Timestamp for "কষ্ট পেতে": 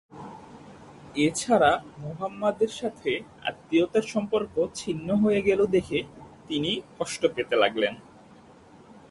6.97-7.55